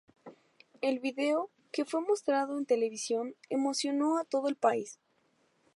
[0.81, 4.99] El video, que fue mostrado en televisión, emocionó a todo el país.